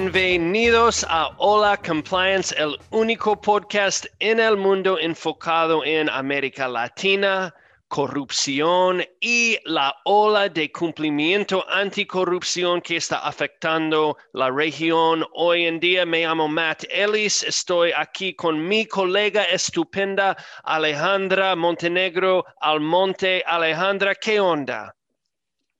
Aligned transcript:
Bienvenidos 0.00 1.04
a 1.08 1.30
Hola 1.38 1.76
Compliance, 1.76 2.54
el 2.56 2.78
único 2.92 3.40
podcast 3.40 4.06
en 4.20 4.38
el 4.38 4.56
mundo 4.56 4.96
enfocado 4.96 5.84
en 5.84 6.08
América 6.08 6.68
Latina, 6.68 7.52
corrupción 7.88 9.02
y 9.20 9.58
la 9.64 9.92
ola 10.04 10.48
de 10.48 10.70
cumplimiento 10.70 11.68
anticorrupción 11.68 12.80
que 12.80 12.94
está 12.98 13.26
afectando 13.26 14.16
la 14.34 14.52
región. 14.52 15.26
Hoy 15.32 15.66
en 15.66 15.80
día 15.80 16.06
me 16.06 16.22
llamo 16.22 16.46
Matt 16.46 16.84
Ellis, 16.90 17.42
estoy 17.42 17.90
aquí 17.90 18.36
con 18.36 18.68
mi 18.68 18.86
colega 18.86 19.42
estupenda 19.42 20.36
Alejandra 20.62 21.56
Montenegro 21.56 22.44
Almonte. 22.60 23.42
Alejandra, 23.44 24.14
¿qué 24.14 24.38
onda? 24.38 24.94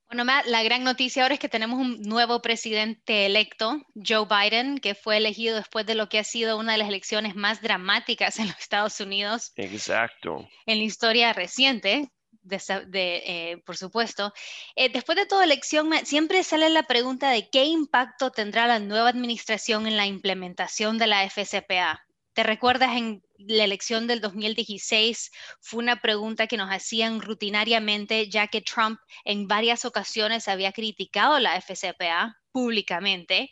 Bueno, 0.09 0.25
Matt, 0.25 0.47
la 0.47 0.63
gran 0.63 0.83
noticia 0.83 1.21
ahora 1.21 1.35
es 1.35 1.39
que 1.39 1.49
tenemos 1.49 1.79
un 1.79 2.01
nuevo 2.01 2.41
presidente 2.41 3.27
electo, 3.27 3.79
Joe 3.93 4.25
Biden, 4.25 4.79
que 4.79 4.95
fue 4.95 5.17
elegido 5.17 5.55
después 5.55 5.85
de 5.85 5.93
lo 5.93 6.09
que 6.09 6.17
ha 6.17 6.23
sido 6.23 6.57
una 6.57 6.71
de 6.71 6.79
las 6.79 6.87
elecciones 6.87 7.35
más 7.35 7.61
dramáticas 7.61 8.39
en 8.39 8.47
los 8.47 8.57
Estados 8.57 8.99
Unidos. 8.99 9.51
Exacto. 9.55 10.49
En 10.65 10.79
la 10.79 10.83
historia 10.83 11.31
reciente, 11.33 12.09
de, 12.41 12.57
eh, 12.97 13.57
por 13.65 13.77
supuesto. 13.77 14.33
Eh, 14.75 14.89
después 14.89 15.15
de 15.15 15.27
toda 15.27 15.43
elección, 15.43 15.91
siempre 16.03 16.43
sale 16.43 16.71
la 16.71 16.83
pregunta 16.83 17.29
de 17.29 17.47
qué 17.51 17.65
impacto 17.65 18.31
tendrá 18.31 18.65
la 18.65 18.79
nueva 18.79 19.09
administración 19.09 19.85
en 19.85 19.95
la 19.95 20.07
implementación 20.07 20.97
de 20.97 21.05
la 21.05 21.23
FCPA. 21.23 22.03
¿Te 22.39 22.43
recuerdas 22.43 22.95
en 22.95 23.21
la 23.37 23.65
elección 23.65 24.07
del 24.07 24.21
2016? 24.21 25.29
Fue 25.59 25.79
una 25.79 25.99
pregunta 25.99 26.47
que 26.47 26.55
nos 26.55 26.69
hacían 26.69 27.19
rutinariamente, 27.19 28.29
ya 28.29 28.47
que 28.47 28.61
Trump 28.61 28.97
en 29.25 29.45
varias 29.49 29.83
ocasiones 29.83 30.47
había 30.47 30.71
criticado 30.71 31.37
la 31.39 31.59
FCPA 31.59 32.37
públicamente. 32.53 33.51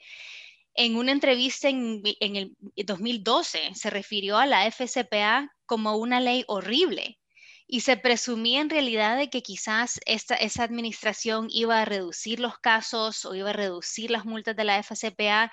En 0.74 0.96
una 0.96 1.12
entrevista 1.12 1.68
en, 1.68 2.02
el 2.22 2.56
2012 2.78 3.72
se 3.76 3.90
refirió 3.90 4.38
a 4.38 4.46
la 4.46 4.66
FCPA 4.72 5.52
como 5.66 5.98
una 5.98 6.22
ley 6.22 6.46
horrible 6.48 7.20
y 7.68 7.82
se 7.82 7.98
presumía 7.98 8.62
en 8.62 8.70
realidad 8.70 9.18
de 9.18 9.30
que 9.30 9.42
quizás 9.42 10.00
esta, 10.06 10.36
esa 10.36 10.64
administración 10.64 11.48
iba 11.50 11.82
a 11.82 11.84
reducir 11.84 12.40
los 12.40 12.58
casos 12.60 13.26
o 13.26 13.36
iba 13.36 13.50
a 13.50 13.54
reducir 13.54 14.12
las 14.12 14.24
multas 14.24 14.56
de 14.56 14.64
la 14.64 14.82
FCPA 14.82 15.52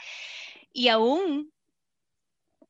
y 0.72 0.86
aún 0.86 1.52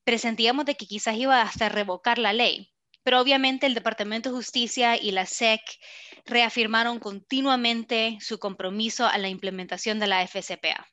presentíamos 0.05 0.65
de 0.65 0.75
que 0.75 0.87
quizás 0.87 1.17
iba 1.17 1.41
hasta 1.41 1.67
revocar 1.67 2.17
la 2.17 2.31
ley. 2.31 2.71
Pero 3.03 3.19
obviamente 3.19 3.65
el 3.65 3.73
Departamento 3.73 4.29
de 4.29 4.35
Justicia 4.35 4.95
y 4.95 5.11
la 5.11 5.25
SEC 5.25 5.61
reafirmaron 6.25 6.99
continuamente 6.99 8.17
su 8.21 8.39
compromiso 8.39 9.05
a 9.05 9.17
la 9.17 9.29
implementación 9.29 9.99
de 9.99 10.07
la 10.07 10.25
FCPA. 10.25 10.87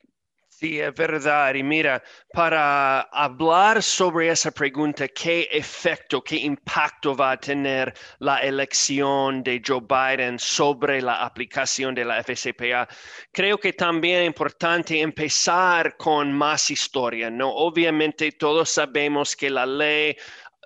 Sí, 0.63 0.79
es 0.79 0.93
verdad. 0.95 1.53
Y 1.55 1.61
mira, 1.61 2.01
para 2.31 3.01
hablar 3.01 3.83
sobre 3.83 4.29
esa 4.29 4.49
pregunta, 4.49 5.09
¿qué 5.09 5.49
efecto, 5.51 6.23
qué 6.23 6.37
impacto 6.37 7.17
va 7.17 7.31
a 7.31 7.37
tener 7.37 7.93
la 8.19 8.37
elección 8.37 9.43
de 9.43 9.61
Joe 9.65 9.81
Biden 9.81 10.39
sobre 10.39 11.01
la 11.01 11.25
aplicación 11.25 11.93
de 11.93 12.05
la 12.05 12.19
FCPA? 12.23 12.87
Creo 13.33 13.57
que 13.57 13.73
también 13.73 14.21
es 14.21 14.27
importante 14.27 15.01
empezar 15.01 15.97
con 15.97 16.31
más 16.31 16.71
historia, 16.71 17.29
¿no? 17.29 17.49
Obviamente 17.49 18.31
todos 18.31 18.69
sabemos 18.69 19.35
que 19.35 19.49
la 19.49 19.65
ley 19.65 20.15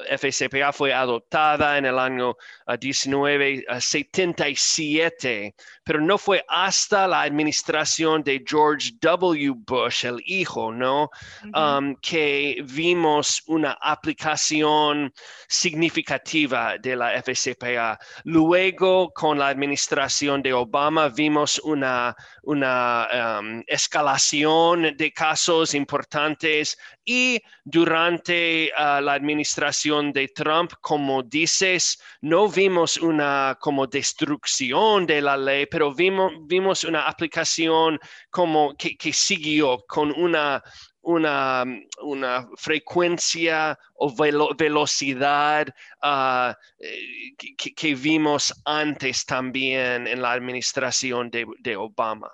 FCPA 0.10 0.72
fue 0.72 0.94
adoptada 0.94 1.78
en 1.78 1.86
el 1.86 2.00
año 2.00 2.38
1977, 2.68 5.56
ah, 5.56 5.62
pero 5.84 6.00
no 6.02 6.18
fue 6.18 6.44
hasta 6.48 7.08
la 7.08 7.24
administración 7.24 8.24
de 8.24 8.44
George 8.46 8.92
W. 9.02 9.54
Bush, 9.56 10.06
el 10.06 10.22
hijo, 10.26 10.72
¿no? 10.72 11.10
Um, 11.54 11.96
que 12.02 12.64
vimos 12.64 13.44
una 13.48 13.78
aplicación 13.82 15.14
significativa 15.48 16.78
de 16.78 16.96
la 16.96 17.22
FCPA. 17.22 18.00
Luego, 18.24 19.12
con 19.14 19.40
la 19.40 19.48
administración 19.48 20.42
de 20.42 20.54
Obama, 20.54 21.10
vimos 21.10 21.60
una, 21.60 22.16
una 22.48 23.40
um, 23.42 23.62
escalación 23.68 24.96
de 24.96 25.12
casos 25.12 25.74
importantes 25.74 26.78
y 27.04 27.42
durante 27.66 28.72
ah, 28.78 29.02
la 29.02 29.14
administración 29.14 30.14
de 30.14 30.30
Trump, 30.30 30.72
como 30.80 31.24
dices, 31.24 32.02
no 32.22 32.48
vimos 32.48 32.96
una 32.96 33.58
como 33.60 33.86
destrucción 33.86 35.06
de 35.06 35.22
la 35.22 35.36
ley, 35.36 35.66
pero 35.66 35.94
vimos, 35.94 36.32
vimos 36.46 36.86
una 36.86 37.02
aplicación 37.02 38.00
como 38.30 38.76
que, 38.78 38.98
siguió 39.12 39.84
con 39.86 40.14
una, 40.14 40.64
una, 41.08 41.64
una, 42.02 42.50
frecuencia 42.58 43.80
o 43.96 44.14
velocidad 44.56 45.74
ah, 46.02 46.56
eh, 46.80 47.34
que, 47.56 47.96
vimos 47.96 48.54
antes 48.66 49.26
también 49.26 50.06
en 50.06 50.22
la 50.22 50.34
administración 50.34 51.32
de, 51.32 51.78
Obama. 51.78 52.30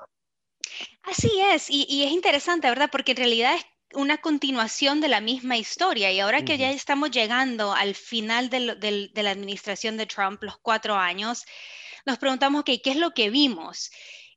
Así 1.04 1.30
es, 1.52 1.70
y, 1.70 1.86
y, 1.88 2.04
es 2.04 2.12
interesante, 2.12 2.68
¿verdad? 2.68 2.90
Porque 2.92 3.12
en 3.12 3.18
realidad 3.18 3.56
es 3.56 3.66
una 3.94 4.18
continuación 4.18 5.02
de 5.02 5.08
la 5.08 5.22
misma 5.22 5.56
historia. 5.56 6.12
Y 6.12 6.20
ahora 6.20 6.44
que 6.44 6.58
ya 6.58 6.72
estamos 6.72 7.12
llegando 7.12 7.74
al 7.74 7.94
final 7.94 8.50
de 8.50 9.12
la 9.14 9.32
administración 9.32 9.98
de 9.98 10.08
Trump, 10.08 10.42
los 10.42 10.58
cuatro 10.58 10.96
años, 10.96 11.46
nos 12.08 12.18
preguntamos, 12.18 12.64
¿qué 12.64 12.82
es 12.84 12.98
lo 12.98 13.12
que 13.12 13.30
vimos? 13.30 13.92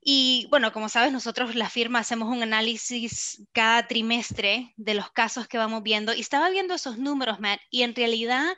Y 0.08 0.46
bueno, 0.50 0.72
como 0.72 0.88
sabes, 0.88 1.10
nosotros 1.10 1.56
la 1.56 1.68
firma 1.68 1.98
hacemos 1.98 2.28
un 2.28 2.40
análisis 2.40 3.42
cada 3.52 3.88
trimestre 3.88 4.72
de 4.76 4.94
los 4.94 5.10
casos 5.10 5.48
que 5.48 5.58
vamos 5.58 5.82
viendo. 5.82 6.14
Y 6.14 6.20
estaba 6.20 6.48
viendo 6.48 6.74
esos 6.74 6.96
números, 6.96 7.40
Matt, 7.40 7.58
y 7.70 7.82
en 7.82 7.92
realidad 7.92 8.56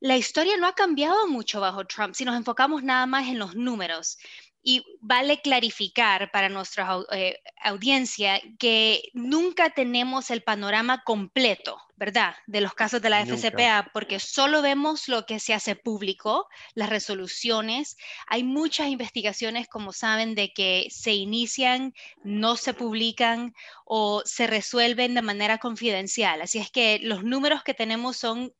la 0.00 0.16
historia 0.16 0.56
no 0.56 0.66
ha 0.66 0.74
cambiado 0.74 1.28
mucho 1.28 1.60
bajo 1.60 1.86
Trump 1.86 2.14
si 2.14 2.24
nos 2.24 2.34
enfocamos 2.34 2.82
nada 2.82 3.04
más 3.04 3.26
en 3.26 3.38
los 3.38 3.56
números. 3.56 4.16
Y 4.62 4.84
vale 5.00 5.40
clarificar 5.40 6.30
para 6.30 6.48
nuestra 6.48 6.98
eh, 7.12 7.38
audiencia 7.62 8.40
que 8.58 9.10
nunca 9.14 9.70
tenemos 9.70 10.30
el 10.30 10.42
panorama 10.42 11.02
completo, 11.04 11.80
¿verdad? 11.96 12.34
De 12.46 12.60
los 12.60 12.74
casos 12.74 13.00
de 13.00 13.08
la 13.08 13.24
FCPA, 13.24 13.90
porque 13.92 14.20
solo 14.20 14.60
vemos 14.60 15.08
lo 15.08 15.26
que 15.26 15.38
se 15.38 15.54
hace 15.54 15.76
público, 15.76 16.48
las 16.74 16.90
resoluciones. 16.90 17.96
Hay 18.26 18.42
muchas 18.42 18.88
investigaciones, 18.88 19.68
como 19.68 19.92
saben, 19.92 20.34
de 20.34 20.52
que 20.52 20.88
se 20.90 21.12
inician, 21.12 21.94
no 22.22 22.56
se 22.56 22.74
publican 22.74 23.54
o 23.84 24.22
se 24.24 24.46
resuelven 24.46 25.14
de 25.14 25.22
manera 25.22 25.58
confidencial. 25.58 26.42
Así 26.42 26.58
es 26.58 26.70
que 26.70 26.98
los 27.02 27.22
números 27.22 27.62
que 27.62 27.74
tenemos 27.74 28.16
son 28.16 28.52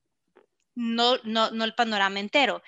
no, 0.78 1.16
no, 1.24 1.50
no 1.50 1.64
el 1.64 1.74
panorama 1.74 2.20
entero. 2.20 2.62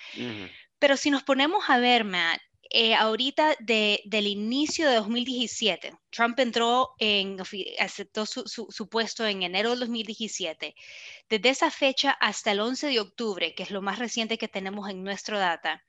Pero 0.79 0.97
si 0.97 1.09
nos 1.09 1.23
ponemos 1.23 1.63
a 1.69 1.77
ver, 1.77 2.03
Matt, 2.03 2.41
eh, 2.73 2.95
ahorita 2.95 3.57
del 3.59 4.27
inicio 4.27 4.87
de 4.89 4.95
2017, 4.95 5.93
Trump 6.09 6.39
entró 6.39 6.91
en, 6.99 7.37
aceptó 7.79 8.25
su, 8.25 8.89
puesto 8.89 9.25
en 9.25 9.43
enero 9.43 9.71
del 9.71 9.79
2017. 9.81 10.73
Desde 11.29 11.49
esa 11.49 11.69
fecha 11.69 12.11
hasta 12.11 12.53
el 12.53 12.61
11 12.61 12.87
de 12.87 13.01
octubre, 13.01 13.53
que 13.55 13.63
es 13.63 13.71
lo 13.71 13.81
más 13.81 13.99
reciente 13.99 14.37
que 14.37 14.47
tenemos 14.47 14.89
en 14.89 15.03
nuestro 15.03 15.37
data, 15.37 15.83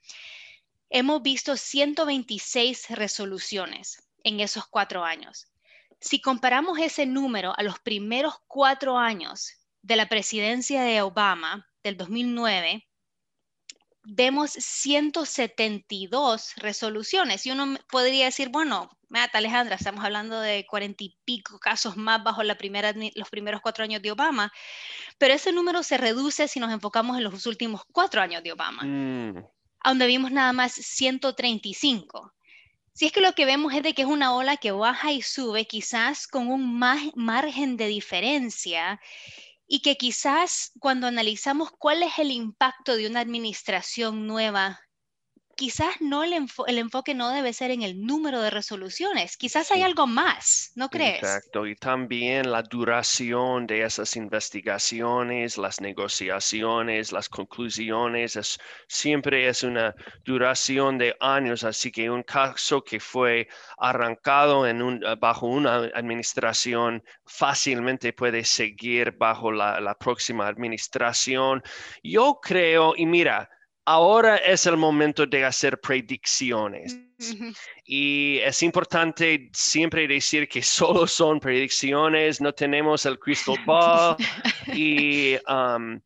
hemos 0.91 1.23
visto 1.23 1.57
126 1.57 2.91
resoluciones 2.91 4.03
en 4.25 4.41
esos 4.41 4.67
cuatro 4.67 5.05
años. 5.05 5.47
Si 6.01 6.21
comparamos 6.21 6.81
ese 6.81 7.07
número 7.07 7.55
a 7.57 7.63
los 7.63 7.79
primeros 7.79 8.35
cuatro 8.49 8.99
años 8.99 9.53
de 9.83 9.95
la 9.95 10.09
presidencia 10.09 10.83
de 10.83 11.01
Obama, 11.01 11.65
del 11.85 11.97
2009, 11.97 12.89
vemos 14.05 14.53
172 14.53 16.55
resoluciones 16.57 17.47
y 17.47 17.51
uno 17.51 17.77
podría 17.91 18.27
decir, 18.27 18.49
bueno, 18.49 18.91
Mata 19.09 19.39
Alejandra, 19.39 19.77
estamos 19.77 20.05
hablando 20.05 20.41
de 20.41 20.67
cuarenta 20.67 21.05
y 21.05 21.17
pico 21.25 21.59
casos 21.59 21.97
más 21.99 22.25
bajo 22.25 22.43
la 22.43 22.57
primera, 22.57 22.95
los 23.15 23.29
primeros 23.29 23.61
cuatro 23.61 23.85
años 23.85 24.01
de 24.01 24.11
Obama, 24.11 24.51
pero 25.19 25.35
ese 25.35 25.53
número 25.53 25.83
se 25.83 25.99
reduce 25.99 26.49
si 26.49 26.59
nos 26.59 26.73
enfocamos 26.73 27.19
en 27.19 27.25
los 27.25 27.47
últimos 27.47 27.83
cuatro 27.93 28.23
años 28.23 28.43
de 28.43 28.53
Obama, 28.53 28.85
mm. 28.85 29.45
donde 29.85 30.07
vimos 30.07 30.31
nada 30.31 30.55
más 30.55 30.73
135. 30.73 32.33
Si 32.95 33.07
es 33.07 33.13
que 33.13 33.21
lo 33.21 33.33
que 33.33 33.45
vemos 33.45 33.75
es 33.75 33.83
de 33.83 33.95
que 33.95 34.03
es 34.03 34.09
una 34.09 34.35
ola 34.35 34.57
que 34.57 34.73
baja 34.73 35.13
y 35.13 35.23
sube, 35.23 35.67
quizás 35.67 36.27
con 36.27 36.49
un 36.49 36.79
margen 37.15 37.77
de 37.77 37.87
diferencia 37.87 38.99
y 39.67 39.81
que 39.81 39.97
quizás 39.97 40.73
cuando 40.79 41.07
analizamos 41.07 41.71
cuál 41.79 42.03
es 42.03 42.19
el 42.19 42.31
impacto 42.31 42.97
de 42.97 43.07
una 43.07 43.21
administración 43.21 44.27
nueva 44.27 44.81
quizás 45.57 46.01
no 46.01 46.25
el, 46.25 46.33
enfoque 46.33 47.15
no 47.15 47.31
debe 47.31 47.53
ser 47.53 47.71
en 47.71 47.83
el 47.83 48.05
número 48.05 48.41
de 48.41 48.51
resoluciones, 48.51 49.37
quizás 49.37 49.71
hay 49.71 49.83
algo 49.83 50.07
más, 50.07 50.73
¿no 50.75 50.89
crees? 50.89 51.23
Exacto, 51.23 51.67
y 51.67 51.77
también 51.77 52.51
la 52.51 52.63
duración 52.63 53.67
de 53.67 53.83
esas 53.83 54.17
investigaciones, 54.17 55.59
las 55.59 55.81
negociaciones, 55.81 57.13
las 57.13 57.29
conclusiones, 57.29 58.37
es, 58.37 58.59
siempre 58.89 59.49
es 59.49 59.63
una 59.63 59.95
duración 60.25 60.99
de 60.99 61.17
años, 61.21 61.65
así 61.65 61.91
que 61.91 62.11
un 62.11 62.23
caso 62.23 62.83
que 62.83 63.01
fue 63.01 63.49
arrancado 63.79 64.67
en 64.67 64.83
un, 64.83 65.05
bajo 65.19 65.47
una 65.47 65.91
administración 65.95 67.03
fácilmente 67.25 68.13
puede 68.13 68.45
seguir 68.45 69.13
bajo 69.13 69.53
la, 69.53 69.81
la 69.81 69.95
próxima 69.95 70.47
administración. 70.47 71.63
Yo 72.03 72.39
creo, 72.43 72.95
y 72.97 73.07
mira, 73.07 73.49
ahora 73.85 74.37
es 74.37 74.67
el 74.67 74.77
momento 74.77 75.27
de 75.27 75.45
hacer 75.45 75.81
predicciones. 75.81 76.99
Y 77.85 78.39
es 78.39 78.63
importante 78.63 79.51
siempre 79.53 80.07
decir 80.07 80.49
que 80.49 80.63
solo 80.63 81.07
son 81.07 81.41
predicciones, 81.41 82.41
no 82.41 82.53
tenemos 82.53 83.07
el 83.07 83.19
crystal 83.19 83.57
ball. 83.67 84.17
y, 84.75 85.37
um, 85.49 86.01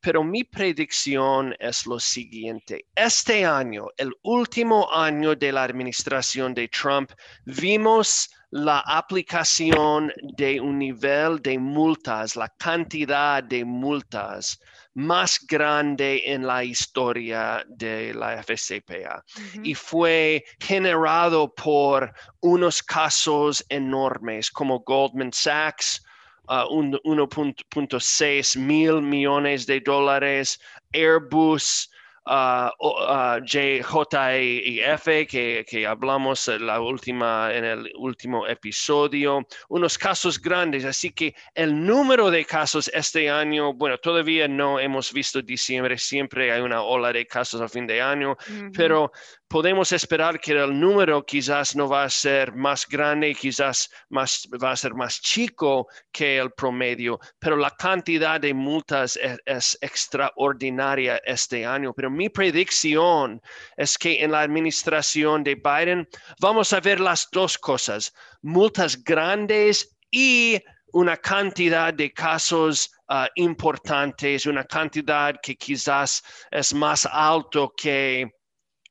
pero 0.00 0.22
mi 0.22 0.44
predicción 0.44 1.54
es 1.58 1.86
lo 1.86 1.98
siguiente. 1.98 2.86
Este 2.94 3.44
año, 3.44 3.86
el 3.96 4.12
último 4.22 4.88
año 4.92 5.34
de 5.34 5.50
la 5.50 5.64
administración 5.64 6.54
de 6.54 6.68
Trump, 6.68 7.10
vimos 7.44 8.30
la 8.50 8.80
aplicación 8.80 10.12
de 10.36 10.60
un 10.60 10.78
nivel 10.78 11.42
de 11.42 11.58
multas, 11.58 12.36
la 12.36 12.48
cantidad 12.56 13.42
de 13.42 13.64
multas 13.64 14.60
más 14.96 15.38
grande 15.46 16.22
en 16.24 16.46
la 16.46 16.64
historia 16.64 17.62
de 17.68 18.14
la 18.14 18.42
FCPA 18.42 19.22
y 19.62 19.74
fue 19.74 20.42
generado 20.58 21.54
por 21.54 22.14
unos 22.40 22.82
casos 22.82 23.62
enormes 23.68 24.50
como 24.50 24.80
Goldman 24.80 25.34
Sachs, 25.34 26.02
1.6 26.46 28.56
uh, 28.56 28.58
mil 28.58 29.02
millones 29.02 29.66
de 29.66 29.80
dólares, 29.80 30.58
Airbus, 30.94 31.90
uh, 32.26 32.70
uh, 32.80 33.40
JJF 33.44 35.04
que, 35.28 35.64
que 35.68 35.86
hablamos 35.86 36.48
la 36.48 36.80
última, 36.80 37.50
en 37.52 37.64
el 37.64 37.92
último 37.96 38.46
episodio, 38.46 39.46
unos 39.68 39.96
casos 39.98 40.40
grandes, 40.40 40.84
así 40.84 41.12
que 41.12 41.34
el 41.54 41.84
número 41.84 42.30
de 42.30 42.44
casos 42.44 42.90
este 42.92 43.30
año, 43.30 43.74
bueno, 43.74 43.98
todavía 43.98 44.48
no 44.48 44.80
hemos 44.80 45.12
visto 45.12 45.40
diciembre, 45.42 45.98
siempre 45.98 46.52
hay 46.52 46.60
una 46.60 46.82
ola 46.82 47.12
de 47.12 47.26
casos 47.26 47.60
a 47.60 47.68
fin 47.68 47.86
de 47.86 48.02
año, 48.02 48.36
pero 48.74 49.12
podemos 49.48 49.92
esperar 49.92 50.40
que 50.40 50.52
el 50.52 50.78
número 50.78 51.24
quizás 51.24 51.76
no 51.76 51.88
va 51.88 52.04
a 52.04 52.10
ser 52.10 52.52
más 52.54 52.86
grande, 52.86 53.34
quizás 53.34 53.88
más, 54.08 54.48
va 54.62 54.72
a 54.72 54.76
ser 54.76 54.94
más 54.94 55.20
chico 55.20 55.86
que 56.12 56.38
el 56.38 56.50
promedio, 56.50 57.20
pero 57.38 57.56
la 57.56 57.70
cantidad 57.70 58.40
de 58.40 58.52
multas 58.52 59.16
es, 59.16 59.38
es, 59.44 59.78
extraordinaria 59.80 61.20
este 61.24 61.64
año. 61.64 61.92
Pero 61.94 62.10
mi 62.10 62.28
predicción 62.28 63.40
es 63.76 63.96
que 63.96 64.22
en 64.22 64.32
la 64.32 64.40
administración 64.40 65.44
de 65.44 65.54
Biden 65.54 66.08
vamos 66.40 66.72
a 66.72 66.80
ver 66.80 67.00
las 67.00 67.28
dos 67.30 67.56
cosas, 67.58 68.12
multas 68.42 69.02
grandes 69.02 69.96
y 70.10 70.60
una 70.92 71.16
cantidad 71.16 71.92
de 71.92 72.12
casos 72.12 72.90
uh, 73.08 73.26
importantes, 73.34 74.46
una 74.46 74.64
cantidad 74.64 75.34
que 75.42 75.56
quizás 75.56 76.22
es 76.50 76.72
más 76.72 77.06
alto 77.06 77.72
que 77.76 78.30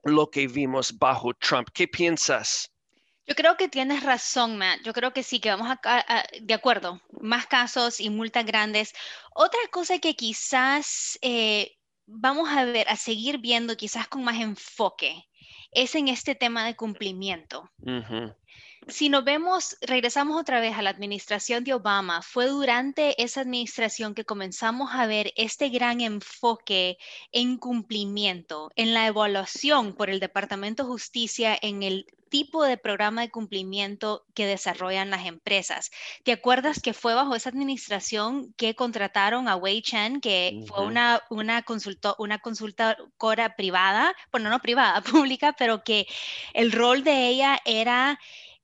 lo 0.05 0.29
que 0.29 0.47
vimos 0.47 0.97
bajo 0.97 1.33
Trump. 1.33 1.67
¿Qué 1.73 1.87
piensas? 1.87 2.71
Yo 3.27 3.33
creo 3.33 3.57
que 3.57 3.67
tienes 3.67 4.03
razón, 4.03 4.57
Matt. 4.57 4.81
Yo 4.83 4.93
creo 4.93 5.11
que 5.11 5.23
sí, 5.23 5.39
que 5.39 5.49
vamos 5.49 5.67
a, 5.83 6.23
de 6.39 6.53
acuerdo, 6.53 7.01
más 7.19 7.47
casos 7.47 7.99
y 7.99 8.11
multas 8.11 8.45
grandes. 8.45 8.93
Otra 9.33 9.59
cosa 9.71 9.97
que 9.97 10.15
quizás 10.15 11.17
eh, 11.23 11.75
vamos 12.05 12.49
a 12.49 12.65
ver, 12.65 12.87
a 12.87 12.95
seguir 12.95 13.39
viendo 13.39 13.75
quizás 13.75 14.07
con 14.07 14.23
más 14.23 14.39
enfoque, 14.39 15.23
es 15.71 15.95
en 15.95 16.07
este 16.07 16.35
tema 16.35 16.65
de 16.65 16.75
cumplimiento. 16.75 17.69
Si 18.87 19.09
nos 19.09 19.23
vemos, 19.23 19.77
regresamos 19.81 20.39
otra 20.39 20.59
vez 20.59 20.77
a 20.77 20.83
la 20.83 20.91
administración 20.91 21.63
de 21.63 21.73
Obama, 21.73 22.21
fue 22.21 22.47
durante 22.47 23.21
esa 23.23 23.41
administración 23.41 24.13
que 24.13 24.25
comenzamos 24.25 24.91
a 24.93 25.07
ver 25.07 25.33
este 25.37 25.69
gran 25.69 26.01
enfoque 26.01 26.97
en 27.31 27.57
cumplimiento, 27.57 28.71
en 28.75 28.93
la 28.93 29.07
evaluación 29.07 29.95
por 29.95 30.11
el 30.11 30.19
Departamento 30.19 30.83
de 30.83 30.89
Justicia 30.89 31.57
en 31.59 31.81
el 31.81 32.05
tipo 32.29 32.63
de 32.63 32.77
programa 32.77 33.21
de 33.21 33.31
cumplimiento 33.31 34.25
que 34.35 34.45
desarrollan 34.45 35.09
las 35.09 35.25
empresas. 35.25 35.89
¿Te 36.23 36.33
acuerdas 36.33 36.79
que 36.79 36.93
fue 36.93 37.15
bajo 37.15 37.35
esa 37.35 37.49
administración 37.49 38.53
que 38.53 38.75
contrataron 38.75 39.47
a 39.47 39.55
Wei 39.55 39.81
Chen, 39.81 40.21
que 40.21 40.63
fue 40.67 40.85
una, 40.85 41.21
una, 41.31 41.65
una 42.19 42.39
consultora 42.39 43.55
privada, 43.55 44.15
bueno, 44.31 44.49
no 44.49 44.59
privada, 44.59 45.01
pública, 45.01 45.55
pero 45.57 45.83
que 45.83 46.07
el 46.53 46.71
rol 46.71 47.03
de 47.03 47.29
ella 47.29 47.59
era 47.65 48.19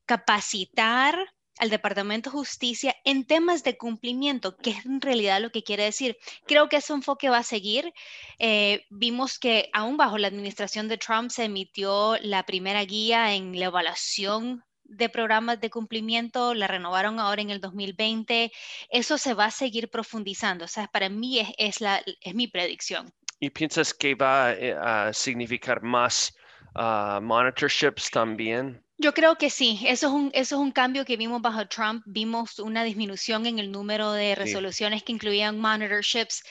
capacitar 0.05 1.17
al 1.57 1.69
Departamento 1.69 2.29
de 2.29 2.37
Justicia 2.37 2.95
en 3.03 3.25
temas 3.25 3.63
de 3.63 3.77
cumplimiento, 3.77 4.57
que 4.57 4.71
es 4.71 4.85
en 4.85 4.99
realidad 4.99 5.41
lo 5.41 5.51
que 5.51 5.63
quiere 5.63 5.83
decir. 5.83 6.17
Creo 6.47 6.69
que 6.69 6.77
ese 6.77 6.93
enfoque 6.93 7.29
va 7.29 7.37
a 7.37 7.43
seguir. 7.43 7.93
Eh, 8.39 8.85
vimos 8.89 9.37
que 9.37 9.69
aún 9.73 9.95
bajo 9.95 10.17
la 10.17 10.27
administración 10.27 10.87
de 10.87 10.97
Trump 10.97 11.29
se 11.29 11.43
emitió 11.43 12.17
la 12.21 12.43
primera 12.43 12.83
guía 12.83 13.35
en 13.35 13.59
la 13.59 13.65
evaluación 13.65 14.63
de 14.91 15.07
programas 15.09 15.61
de 15.61 15.69
cumplimiento, 15.69 16.53
la 16.53 16.67
renovaron 16.67 17.19
ahora 17.19 17.41
en 17.41 17.49
el 17.49 17.61
2020. 17.61 18.51
Eso 18.89 19.17
se 19.17 19.33
va 19.33 19.45
a 19.45 19.51
seguir 19.51 19.89
profundizando. 19.89 20.65
O 20.65 20.67
sea, 20.67 20.87
para 20.87 21.09
mí 21.09 21.39
es, 21.57 21.79
la, 21.79 22.01
es 22.21 22.35
mi 22.35 22.47
predicción. 22.47 23.11
¿Y 23.39 23.49
piensas 23.49 23.93
que 23.93 24.15
va 24.15 24.53
eh, 24.53 24.75
a 24.79 25.13
significar 25.13 25.81
más 25.81 26.35
uh, 26.75 27.21
monitorships 27.21 28.11
también? 28.11 28.83
Yo 29.01 29.15
creo 29.15 29.35
que 29.35 29.49
sí, 29.49 29.79
eso 29.87 30.07
es, 30.07 30.13
un, 30.13 30.29
eso 30.35 30.55
es 30.55 30.61
un 30.61 30.71
cambio 30.71 31.05
que 31.05 31.17
vimos 31.17 31.41
bajo 31.41 31.67
Trump, 31.67 32.03
vimos 32.05 32.59
una 32.59 32.83
disminución 32.83 33.47
en 33.47 33.57
el 33.57 33.71
número 33.71 34.11
de 34.11 34.35
resoluciones 34.35 35.01
que 35.01 35.11
incluían 35.11 35.59
monitorships. 35.59 36.43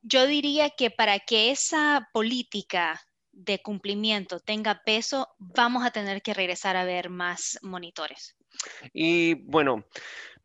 Yo 0.00 0.26
diría 0.26 0.70
que 0.70 0.90
para 0.90 1.18
que 1.18 1.50
esa 1.50 2.08
política 2.14 2.98
de 3.30 3.60
cumplimiento 3.60 4.40
tenga 4.40 4.80
peso, 4.86 5.28
vamos 5.38 5.84
a 5.84 5.90
tener 5.90 6.22
que 6.22 6.32
regresar 6.32 6.78
a 6.78 6.84
ver 6.84 7.10
más 7.10 7.58
monitores. 7.60 8.34
Y 8.94 9.34
bueno, 9.34 9.84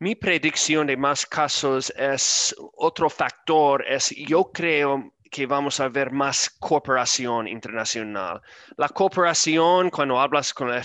mi 0.00 0.14
predicción 0.14 0.86
de 0.86 0.98
más 0.98 1.24
casos 1.24 1.90
es 1.96 2.54
otro 2.74 3.08
factor, 3.08 3.86
es 3.88 4.10
yo 4.10 4.52
creo 4.52 5.14
que 5.32 5.46
vamos 5.46 5.80
a 5.80 5.88
ver 5.88 6.12
más 6.12 6.50
cooperación 6.60 7.48
internacional. 7.48 8.42
La 8.76 8.90
cooperación, 8.90 9.88
cuando 9.88 10.20
hablas 10.20 10.52
con 10.52 10.68
el 10.68 10.84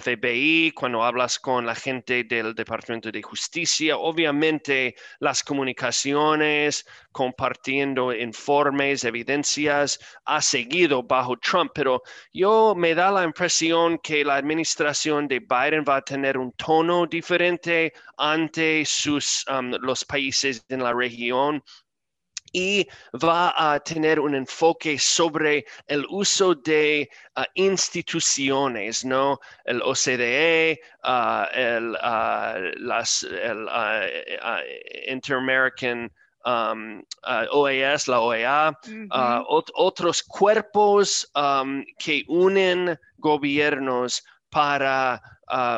FBI, 0.00 0.70
cuando 0.76 1.02
hablas 1.02 1.40
con 1.40 1.66
la 1.66 1.74
gente 1.74 2.22
del 2.22 2.54
Departamento 2.54 3.10
de 3.10 3.20
Justicia, 3.20 3.96
obviamente 3.98 4.94
las 5.18 5.42
comunicaciones, 5.42 6.86
compartiendo 7.10 8.14
informes, 8.14 9.02
evidencias, 9.02 9.98
ha 10.24 10.40
seguido 10.40 11.02
bajo 11.02 11.36
Trump, 11.36 11.72
pero 11.74 12.00
yo 12.32 12.74
me 12.76 12.94
da 12.94 13.10
la 13.10 13.24
impresión 13.24 13.98
que 13.98 14.24
la 14.24 14.36
administración 14.36 15.26
de 15.26 15.40
Biden 15.40 15.84
va 15.84 15.96
a 15.96 16.02
tener 16.02 16.38
un 16.38 16.52
tono 16.52 17.06
diferente 17.06 17.92
ante 18.18 18.84
sus, 18.84 19.44
um, 19.48 19.72
los 19.80 20.04
países 20.04 20.64
en 20.68 20.84
la 20.84 20.92
región 20.92 21.60
y 22.52 22.86
va 23.14 23.54
a 23.56 23.80
tener 23.80 24.20
un 24.20 24.34
enfoque 24.34 24.98
sobre 24.98 25.64
el 25.86 26.06
uso 26.08 26.54
de 26.54 27.08
ah, 27.36 27.46
instituciones, 27.54 29.04
¿no? 29.04 29.40
El 29.64 29.82
OCDE, 29.82 30.80
uh, 31.04 31.44
el, 31.54 31.90
uh, 31.90 32.78
las, 32.78 33.22
el 33.22 33.68
Inter-American 35.08 36.10
um, 36.44 37.02
OAS, 37.52 38.08
la 38.08 38.20
OEA, 38.20 38.78
otros 39.74 40.22
cuerpos 40.22 41.30
um, 41.34 41.84
que 41.98 42.24
unen 42.28 42.98
gobiernos 43.18 44.22
para 44.50 45.20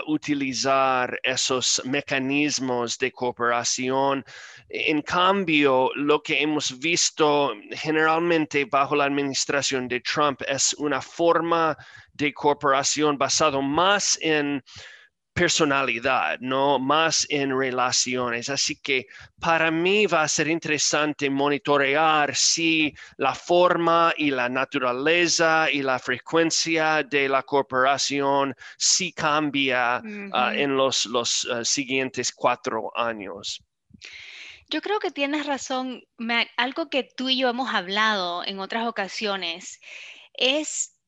utilizar 0.07 1.19
esos 1.23 1.81
mecanismos 1.85 2.99
de 2.99 3.13
cooperación. 3.13 4.25
En 4.69 5.03
cambio, 5.03 5.91
lo 5.95 6.23
que 6.23 6.43
hemos 6.43 6.79
visto 6.79 7.53
generalmente 7.71 8.65
bajo 8.65 8.97
la 8.97 9.05
administración 9.05 9.87
de 9.87 10.01
Trump 10.01 10.43
es 10.49 10.75
una 10.75 11.01
forma 11.01 11.77
de 12.13 12.33
cooperación 12.35 13.17
basado 13.17 13.63
más 13.63 14.19
en 14.21 14.63
personalidad, 15.41 16.39
no 16.41 16.79
más 16.79 17.27
en 17.31 17.59
relaciones. 17.59 18.51
Así 18.51 18.77
que 18.77 19.07
para 19.41 19.71
mí 19.71 20.05
va 20.05 20.21
a 20.21 20.29
ser 20.29 20.49
interesante 20.49 21.31
monitorear 21.31 22.37
si 22.37 22.95
la 23.17 23.35
forma 23.35 24.13
y 24.19 24.31
la 24.31 24.51
naturaleza 24.51 25.71
y 25.73 25.81
la 25.81 25.99
frecuencia 25.99 27.03
de 27.05 27.27
la 27.27 27.43
corporación 27.43 28.55
si 28.77 29.15
cambia 29.15 30.03
ah, 30.35 30.53
en 30.55 30.77
los, 30.77 31.07
los 31.07 31.49
ah, 31.51 31.65
siguientes 31.65 32.33
cuatro 32.33 32.93
años. 32.95 33.65
Yo 34.69 34.83
creo 34.83 34.99
que 34.99 35.11
tienes 35.11 35.47
razón, 35.47 36.03
Matt. 36.19 36.49
Algo 36.59 36.91
que 36.91 37.03
tú 37.03 37.31
y 37.31 37.39
yo 37.39 37.49
hemos 37.49 37.73
hablado 37.75 38.45
en 38.45 38.61
otras 38.61 38.87
ocasiones 38.87 39.81
es 40.35 40.99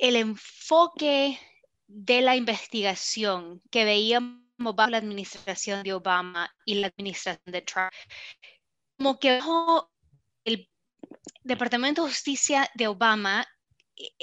el 0.00 0.14
enfoque 0.14 1.40
de 1.86 2.22
la 2.22 2.36
investigación 2.36 3.60
que 3.70 3.84
veíamos 3.84 4.42
bajo 4.56 4.90
la 4.90 4.98
administración 4.98 5.82
de 5.82 5.92
Obama 5.92 6.50
y 6.64 6.76
la 6.76 6.88
administración 6.88 7.42
de 7.46 7.62
Trump. 7.62 7.92
Como 8.98 9.18
que 9.18 9.38
bajo 9.38 9.90
el 10.44 10.68
Departamento 11.42 12.02
de 12.02 12.08
Justicia 12.08 12.70
de 12.74 12.88
Obama, 12.88 13.46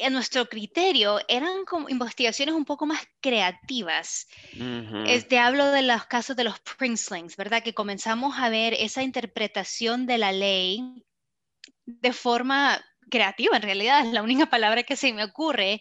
a 0.04 0.10
nuestro 0.10 0.48
criterio, 0.48 1.20
eran 1.28 1.64
como 1.66 1.90
investigaciones 1.90 2.56
un 2.56 2.66
poco 2.66 2.86
más 2.86 3.02
creativas. 3.22 4.28
Este, 5.08 5.40
hablo 5.40 5.72
de 5.72 5.82
los 5.82 6.06
casos 6.06 6.36
de 6.36 6.44
los 6.44 6.60
Princelings, 6.60 7.38
¿verdad? 7.38 7.64
Que 7.64 7.74
comenzamos 7.74 8.38
a 8.38 8.50
ver 8.50 8.74
esa 8.74 9.02
interpretación 9.02 10.06
de 10.06 10.18
la 10.18 10.32
ley 10.32 11.06
de 11.86 12.14
forma 12.14 12.84
creativa, 13.12 13.56
en 13.56 13.62
realidad 13.62 14.08
es 14.08 14.12
la 14.12 14.24
única 14.24 14.48
palabra 14.48 14.82
que 14.82 14.96
se 14.96 15.14
me 15.14 15.24
ocurre, 15.24 15.80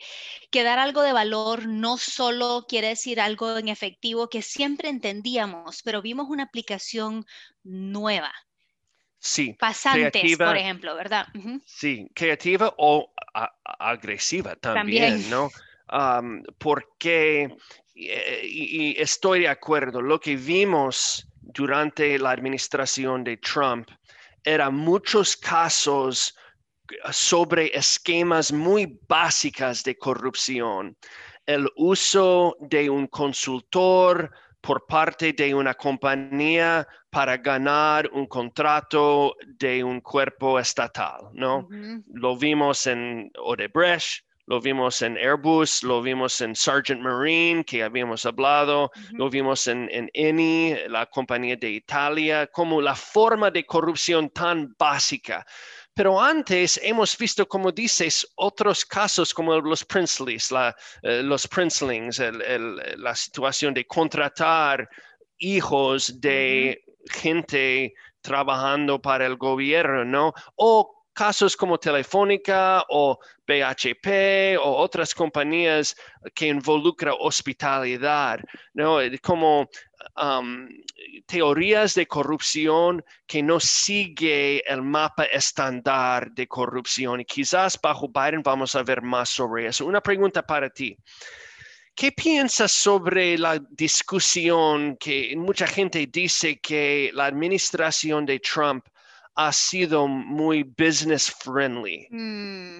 que 0.51 0.63
dar 0.63 0.79
algo 0.79 1.01
de 1.01 1.15
valor 1.15 1.67
no 1.67 1.97
solo 1.97 2.67
quiere 2.69 2.89
decir 2.89 3.19
algo 3.21 3.57
en 3.57 3.69
efectivo 3.69 4.29
que 4.29 4.43
siempre 4.43 4.91
entendíamos, 4.91 5.83
pero 5.83 6.03
vimos 6.03 6.29
una 6.29 6.43
aplicación 6.43 7.25
nueva. 7.63 8.33
Sí. 9.19 9.55
Pasantes, 9.59 10.37
por 10.37 10.57
ejemplo, 10.57 10.95
¿verdad? 10.95 11.27
Sí, 11.65 12.11
creativa 12.15 12.75
o 12.77 13.13
agresiva 13.79 14.57
también, 14.57 15.31
¿no? 15.31 15.51
porque, 16.59 17.49
eh, 17.95 18.41
y, 18.45 19.01
estoy 19.01 19.41
de 19.41 19.49
acuerdo, 19.49 20.01
lo 20.01 20.21
que 20.21 20.37
vimos 20.37 21.27
durante 21.41 22.19
la 22.19 22.31
administración 22.31 23.25
de 23.25 23.37
Trump 23.39 23.89
eran 24.45 24.75
muchos 24.75 25.37
casos 25.37 26.37
sobre 27.11 27.77
esquemas 27.77 28.53
muy 28.53 28.99
básicas 29.09 29.83
de 29.85 29.97
corrupción. 29.97 30.97
El 31.47 31.69
uso 31.77 32.57
de 32.61 32.89
un 32.91 33.07
consultor 33.07 34.31
por 34.61 34.87
parte 34.87 35.33
de 35.33 35.55
una 35.55 35.75
compañía 35.75 36.87
para 37.11 37.37
ganar 37.39 38.09
un 38.13 38.27
contrato 38.27 39.35
de 39.47 39.83
un 39.83 40.01
cuerpo 40.01 40.59
estatal, 40.59 41.31
¿no? 41.33 41.67
Lo 42.13 42.37
vimos 42.37 42.87
en 42.87 43.31
Odebrecht, 43.39 44.25
lo 44.47 44.61
vimos 44.61 45.01
en 45.03 45.17
Airbus, 45.17 45.83
lo 45.85 46.03
vimos 46.03 46.41
en 46.41 46.57
Sargent 46.57 47.01
Marine, 47.01 47.65
que 47.65 47.85
habíamos 47.85 48.27
hablado, 48.27 48.91
lo 49.13 49.31
vimos 49.31 49.67
en, 49.69 49.89
en 49.93 50.11
Eni, 50.13 50.75
la 50.89 51.07
compañía 51.07 51.57
de 51.57 51.71
Italia, 51.71 52.49
como 52.49 52.81
la 52.81 52.97
forma 52.97 53.51
de 53.51 53.65
corrupción 53.65 54.29
tan 54.31 54.75
básica. 54.77 55.47
Pero 55.95 56.21
antes 56.21 56.81
hemos 56.83 57.17
visto, 57.19 57.47
como 57.47 57.73
dices, 57.73 58.27
otros 58.37 58.85
casos 58.85 59.35
como 59.35 59.61
los 59.61 59.85
Princeleys, 59.85 60.51
eh, 61.03 61.23
los 61.23 61.47
Princelings, 61.49 62.23
la 62.97 63.15
situación 63.15 63.75
de 63.75 63.87
contratar 63.87 64.89
hijos 65.39 66.21
de 66.21 66.83
gente 67.11 67.95
trabajando 68.21 69.01
para 69.01 69.27
el 69.27 69.37
gobierno, 69.37 70.05
¿no? 70.05 70.33
O 70.57 71.05
casos 71.13 71.57
como 71.57 71.79
Telefónica 71.79 72.85
o 72.89 73.19
BHP 73.47 74.57
o 74.59 74.77
otras 74.77 75.15
compañías 75.15 75.97
que 76.35 76.47
involucran 76.47 77.15
hospitalidad, 77.19 78.41
¿no? 78.75 78.99
Como 79.23 79.69
teorías 81.27 81.95
de 81.95 82.07
corrupción 82.07 83.05
que 83.27 83.43
no 83.43 83.61
sigue 83.61 84.63
el 84.71 84.83
mapa 84.83 85.25
estándar 85.25 86.31
de 86.33 86.47
corrupción 86.47 87.21
y 87.21 87.25
quizás 87.25 87.79
bajo 87.81 88.09
Biden 88.09 88.43
vamos 88.43 88.75
a 88.75 88.83
ver 88.83 89.03
más 89.03 89.29
sobre 89.29 89.67
eso. 89.67 89.87
Una 89.87 90.01
pregunta 90.01 90.43
para 90.43 90.69
ti. 90.71 90.97
¿Qué 91.95 92.13
piensas 92.13 92.73
sobre 92.73 93.37
la 93.37 93.59
discusión 93.71 94.97
que 94.97 95.35
mucha 95.37 95.67
gente 95.67 96.07
dice 96.07 96.59
que 96.59 97.11
la 97.13 97.27
administración 97.27 98.25
de 98.25 98.41
Trump 98.41 98.87
ha 99.35 99.53
sido 99.53 100.09
muy 100.09 100.63
business 100.63 101.31
friendly? 101.31 102.07
Mm. 102.11 102.79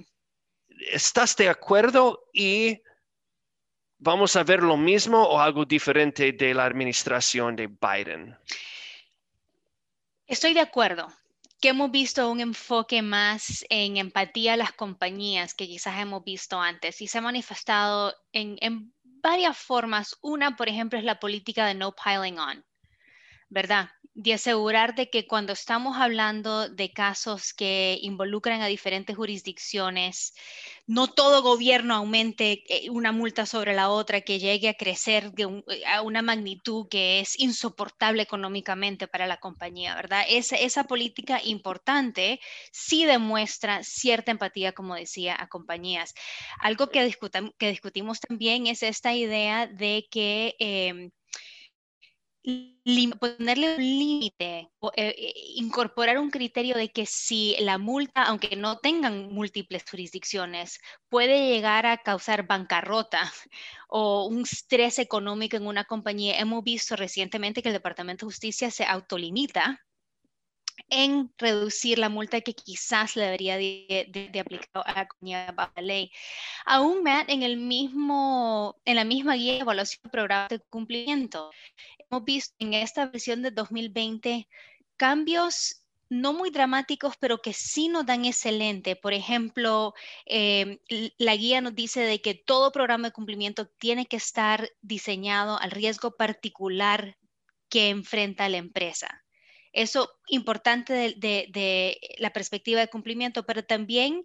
¿Estás 0.93 1.37
de 1.37 1.49
acuerdo 1.49 2.29
y 2.33 2.81
¿Vamos 4.03 4.35
a 4.35 4.45
ver 4.45 4.63
lo 4.63 4.79
mismo 4.79 5.23
o 5.23 5.39
algo 5.39 5.67
diferente 5.67 6.33
de 6.33 6.55
la 6.55 6.65
administración 6.65 7.55
de 7.55 7.67
Biden? 7.67 8.35
Estoy 10.27 10.55
de 10.55 10.61
acuerdo 10.61 11.07
que 11.61 11.69
hemos 11.69 11.91
visto 11.91 12.31
un 12.31 12.41
enfoque 12.41 13.03
más 13.03 13.63
en 13.69 13.99
empatía 13.99 14.55
a 14.55 14.57
las 14.57 14.73
compañías 14.73 15.53
que 15.53 15.67
quizás 15.67 16.01
hemos 16.01 16.25
visto 16.25 16.59
antes 16.59 17.03
y 17.03 17.09
se 17.09 17.19
ha 17.19 17.21
manifestado 17.21 18.15
en, 18.33 18.57
en 18.63 18.95
varias 19.03 19.59
formas. 19.59 20.17
Una, 20.23 20.57
por 20.57 20.71
ejemplo, 20.71 20.99
es 20.99 21.05
la 21.05 21.21
política 21.21 21.67
de 21.67 21.75
no 21.75 21.95
piling 21.95 22.39
on, 22.39 22.65
¿verdad? 23.51 23.91
de 24.15 24.35
asegurar 24.35 24.95
de 24.97 25.09
que 25.09 25.27
cuando 25.27 25.53
estamos 25.53 25.97
hablando 25.97 26.69
de 26.69 26.93
casos 26.93 27.55
que 27.55 27.99
involucran 28.03 28.61
a 28.61 28.67
diferentes 28.67 29.17
jurisdicciones, 29.17 30.35
no 30.87 31.07
todo 31.07 31.43
gobierno 31.43 31.95
aumente 31.95 32.65
eh, 32.69 32.91
una 32.91 33.13
multa 33.13 33.47
sobre 33.47 33.73
la 33.75 33.89
otra 33.89 34.21
que 34.23 34.41
llegue 34.41 34.69
a 34.69 34.75
crecer 34.75 35.33
eh, 35.37 35.85
a 35.87 36.03
una 36.03 36.23
magnitud 36.23 36.89
que 36.89 37.21
es 37.21 37.39
insoportable 37.39 38.23
económicamente 38.23 39.07
para 39.07 39.27
la 39.29 39.39
compañía, 39.39 39.95
¿verdad? 39.95 40.25
Esa, 40.29 40.57
esa 40.57 40.85
política 40.85 41.41
importante 41.43 42.41
sí 42.73 43.05
demuestra 43.05 43.85
cierta 43.85 44.33
empatía, 44.33 44.73
como 44.73 44.97
decía, 44.97 45.37
a 45.39 45.49
compañías. 45.49 46.15
Algo 46.61 46.89
que, 46.89 47.15
que 47.59 47.69
discutimos 47.71 48.21
también 48.21 48.67
es 48.67 48.83
esta 48.83 49.15
idea 49.15 49.67
de 49.67 50.09
que... 50.11 50.57
Em, 50.59 51.11
ponerle 53.19 53.77
un 53.77 53.83
límite, 53.83 54.71
eh, 54.71 54.71
eh, 54.97 55.35
incorporar 55.57 56.19
un 56.19 56.31
criterio 56.31 56.77
de 56.77 56.91
que 56.91 57.07
si 57.07 57.57
la 57.61 57.79
multa, 57.79 58.23
aunque 58.25 58.57
no 58.57 58.79
tengan 58.79 59.33
múltiples 59.33 59.85
jurisdicciones, 59.89 60.81
puede 61.09 61.49
llegar 61.49 61.87
a 61.87 61.99
causar 61.99 62.47
bancarrota 62.47 63.21
o 63.89 64.27
un 64.27 64.43
estrés 64.43 64.99
económico 64.99 65.57
en 65.57 65.67
una 65.67 65.85
compañía. 65.85 66.39
Hemos 66.39 66.65
visto 66.65 66.97
recientemente 66.97 67.63
que 67.63 67.69
el 67.69 67.75
Departamento 67.75 68.27
de 68.27 68.33
Justicia 68.33 68.71
se 68.71 68.85
autolimita 68.85 69.81
en 70.89 71.33
reducir 71.39 71.99
la 71.99 72.09
multa 72.09 72.41
que 72.41 72.55
quizás 72.55 73.17
le 73.17 73.25
debería 73.25 73.57
de, 73.57 74.41
aplicar 74.41 74.83
a 74.87 74.95
la 74.95 75.09
compañía 75.09 75.53
bajo 75.55 75.73
la 75.77 75.83
ley. 75.83 76.11
Aún, 76.65 77.07
en, 77.07 77.43
el 77.43 77.57
mismo, 77.59 78.81
en 78.85 78.97
la 78.97 79.05
misma 79.05 79.35
guía 79.35 79.55
de 79.55 79.59
evaluación 79.61 80.01
de 80.05 80.11
programas 80.11 80.49
de 80.49 80.61
cumplimiento, 80.61 81.51
hemos 82.11 82.25
visto 82.25 82.55
en 82.59 82.75
esta 82.75 83.07
versión 83.07 83.43
de 83.43 83.51
2020 83.51 84.49
cambios 84.97 85.77
no 86.09 86.33
muy 86.33 86.51
dramáticos, 86.51 87.15
pero 87.21 87.41
que 87.41 87.53
sí 87.53 87.89
nos 87.89 88.05
dan 88.05 88.25
excelente. 88.25 88.97
Por 88.97 89.13
ejemplo, 89.13 89.95
eh, 90.27 90.81
la 91.19 91.37
guía 91.37 91.61
nos 91.61 91.75
dice 91.77 92.01
de 92.01 92.21
que 92.21 92.35
todo 92.35 92.73
programa 92.73 93.09
de 93.09 93.13
cumplimiento 93.13 93.67
tiene 93.67 94.07
que 94.07 94.17
estar 94.17 94.69
diseñado 94.83 95.59
al 95.61 95.71
riesgo 95.71 96.17
particular 96.17 97.17
que 97.69 97.91
enfrenta 97.91 98.49
la 98.49 98.57
empresa. 98.57 99.20
Eso 99.73 100.11
importante 100.29 100.93
de, 100.93 101.99
la 102.19 102.33
perspectiva 102.33 102.81
de 102.81 102.89
cumplimiento, 102.89 103.45
pero 103.45 103.65
también 103.65 104.25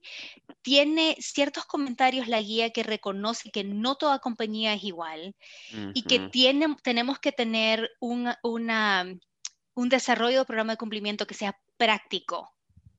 tiene 0.62 1.16
ciertos 1.20 1.66
comentarios 1.66 2.28
la 2.28 2.42
guía 2.42 2.72
que 2.72 2.84
reconoce 2.84 3.52
que 3.52 3.64
no 3.64 3.96
toda 3.96 4.20
compañía 4.20 4.74
es 4.74 4.84
igual 4.84 5.36
y 5.94 6.04
que 6.04 6.20
tiene, 6.20 6.76
tenemos 6.84 7.20
que 7.20 7.32
tener 7.32 7.92
un, 8.00 8.30
un 8.42 9.90
desarrollo 9.90 10.40
de 10.40 10.46
programa 10.46 10.74
de 10.74 10.78
cumplimiento 10.78 11.28
que 11.28 11.36
sea 11.36 11.60
práctico 11.78 12.52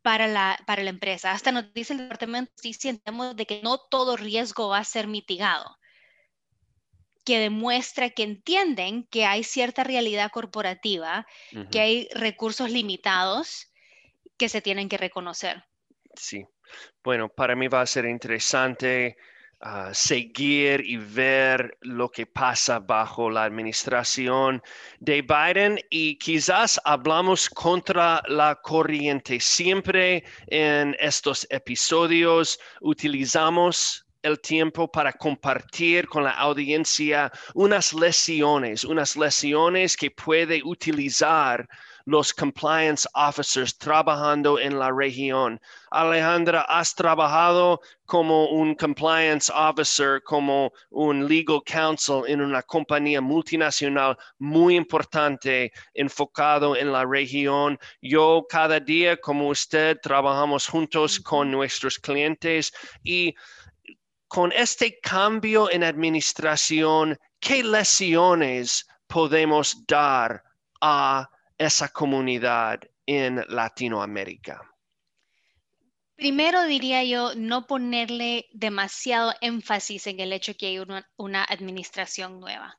para 0.03 0.29
la, 0.29 0.57
para 0.67 0.85
la 0.85 0.91
empresa. 0.91 1.33
Hasta 1.33 1.50
nos 1.50 1.73
dice 1.75 1.95
el 1.95 1.99
departamento, 1.99 2.53
sí, 2.57 2.73
sientemos 2.75 3.35
de 3.35 3.45
que 3.45 3.61
no 3.62 3.79
todo 3.79 4.17
riesgo 4.17 4.69
va 4.69 4.79
a 4.79 4.85
ser 4.85 5.09
mitigado 5.09 5.76
que 7.26 7.40
demuestra 7.40 8.11
que 8.11 8.23
entienden 8.23 9.02
que 9.11 9.26
hay 9.26 9.42
cierta 9.42 9.83
realidad 9.83 10.30
corporativa, 10.30 11.26
que 11.73 11.80
hay 11.80 12.09
recursos 12.14 12.71
limitados 12.71 13.73
que 14.38 14.49
se 14.49 14.62
tienen 14.62 14.88
que 14.88 14.97
reconocer. 14.97 15.64
Sí, 16.14 16.47
bueno, 17.02 17.28
para 17.28 17.56
mí 17.56 17.66
va 17.66 17.80
a 17.80 17.87
ser 17.87 18.04
interesante 18.04 19.16
ah, 19.59 19.92
seguir 19.92 20.83
y 20.87 20.99
ver 20.99 21.76
lo 21.80 22.11
que 22.11 22.26
pasa 22.26 22.78
bajo 22.78 23.28
la 23.28 23.42
administración 23.42 24.62
de 25.00 25.23
Biden 25.23 25.80
y 25.90 26.18
quizás 26.18 26.80
hablamos 26.85 27.50
contra 27.50 28.23
la 28.28 28.54
corriente. 28.62 29.40
Siempre 29.40 30.23
en 30.47 30.95
estos 31.00 31.45
episodios 31.50 32.61
utilizamos 32.80 34.06
el 34.26 34.40
tiempo 34.40 34.90
para 34.90 35.12
compartir 35.12 36.09
con 36.09 36.25
la 36.25 36.33
audiencia 36.33 37.30
unas 37.54 37.95
lesiones, 37.95 38.85
unas 38.85 39.16
lesiones 39.16 39.97
que 39.97 40.11
puede 40.11 40.61
utilizar 40.64 41.66
los 42.06 42.33
compliance 42.33 43.09
officers 43.14 43.76
trabajando 43.76 44.61
en 44.61 44.78
la 44.78 44.92
región. 44.92 45.61
Alejandra, 45.90 46.62
has 46.68 46.95
trabajado 46.95 47.80
como 48.06 48.49
un 48.50 48.76
compliance 48.76 49.50
officer, 49.52 50.23
como 50.23 50.73
un 50.90 51.26
legal 51.26 51.61
counsel 51.66 52.23
en 52.28 52.40
una 52.40 52.62
compañía 52.62 53.21
multinacional 53.21 54.16
muy 54.38 54.76
importante 54.76 55.73
enfocado 55.95 56.76
en 56.76 56.92
la 56.92 57.04
región. 57.04 57.76
Yo 58.00 58.47
cada 58.49 58.78
día, 58.78 59.16
como 59.16 59.49
usted, 59.49 59.99
trabajamos 60.00 60.68
juntos 60.68 61.18
con 61.18 61.50
nuestros 61.50 61.99
clientes 61.99 62.73
y 63.02 63.35
con 64.28 64.52
este 64.52 64.99
cambio 65.00 65.71
en 65.71 65.85
administración, 65.85 67.18
¿qué 67.40 67.62
lesiones 67.62 68.87
podemos 69.06 69.87
dar 69.87 70.42
a 70.80 71.28
esa 71.59 71.88
comunidad 71.88 72.80
en 73.06 73.45
Latinoamérica? 73.49 74.61
Primero 76.16 76.64
diría 76.64 77.04
yo 77.04 77.35
no 77.37 77.66
ponerle 77.66 78.47
demasiado 78.52 79.35
énfasis 79.42 80.06
en 80.06 80.18
el 80.21 80.33
hecho 80.33 80.56
que 80.56 80.66
hay 80.68 80.78
una, 80.78 81.45
administración 81.45 82.40
nueva. 82.40 82.78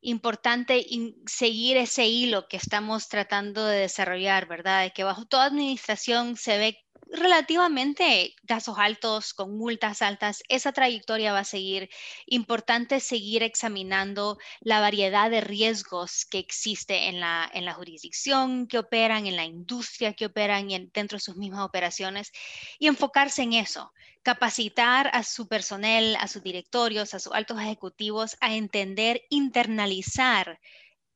Importante 0.00 0.86
seguir 1.26 1.76
ese 1.76 2.06
hilo 2.06 2.46
que 2.46 2.56
estamos 2.56 3.08
tratando 3.08 3.66
de 3.66 3.80
desarrollar, 3.80 4.46
¿verdad? 4.46 4.84
De 4.84 4.92
que 4.92 5.02
bajo 5.02 5.26
toda 5.26 5.46
administración 5.46 6.36
se 6.36 6.56
ve 6.56 6.78
relativamente 7.10 8.34
casos 8.46 8.76
altos, 8.78 9.34
con 9.34 9.56
multas 9.56 10.02
altas, 10.02 10.42
esa 10.48 10.72
trayectoria 10.72 11.32
va 11.32 11.40
a 11.40 11.44
seguir. 11.44 11.88
Importante 12.26 13.00
seguir 13.00 13.42
examinando 13.42 14.38
la 14.60 14.80
variedad 14.80 15.30
de 15.30 15.40
riesgos 15.40 16.24
que 16.24 16.38
existe 16.38 17.08
en 17.08 17.20
la, 17.20 17.50
en 17.52 17.64
la 17.64 17.74
jurisdicción, 17.74 18.66
que 18.66 18.78
operan, 18.78 19.26
en 19.26 19.36
la 19.36 19.44
industria 19.44 20.14
que 20.14 20.26
operan 20.26 20.70
y 20.70 20.90
dentro 20.92 21.16
de 21.16 21.20
sus 21.20 21.36
mismas 21.36 21.64
operaciones, 21.64 22.32
y 22.78 22.86
enfocarse 22.86 23.42
en 23.42 23.54
eso, 23.54 23.92
capacitar 24.22 25.10
a 25.12 25.22
su 25.22 25.48
personal, 25.48 26.16
a 26.16 26.28
sus 26.28 26.42
directorios, 26.42 27.14
a 27.14 27.20
sus 27.20 27.32
altos 27.32 27.60
ejecutivos 27.60 28.36
a 28.40 28.54
entender, 28.54 29.22
internalizar 29.30 30.60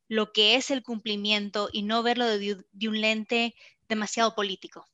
lo 0.09 0.33
que 0.33 0.57
es 0.57 0.71
el 0.71 0.83
cumplimiento 0.83 1.69
y 1.73 1.83
no 1.83 2.03
verlo 2.03 2.27
de 2.27 2.89
un 2.89 3.01
lente 3.01 3.55
demasiado 3.89 4.35
político. 4.35 4.92